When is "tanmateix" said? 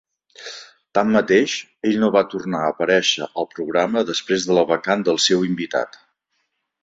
0.97-1.57